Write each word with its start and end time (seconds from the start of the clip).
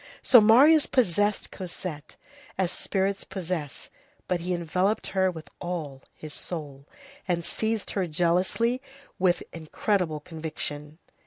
So 0.23 0.41
Marius 0.41 0.87
possessed 0.87 1.51
Cosette, 1.51 2.15
as 2.57 2.71
spirits 2.71 3.23
possess, 3.23 3.91
but 4.27 4.39
he 4.39 4.51
enveloped 4.51 5.05
her 5.09 5.29
with 5.29 5.47
all 5.59 6.01
his 6.15 6.33
soul, 6.33 6.87
and 7.27 7.45
seized 7.45 7.91
her 7.91 8.07
jealously 8.07 8.81
with 9.19 9.43
incredible 9.53 10.19
conviction. 10.19 10.97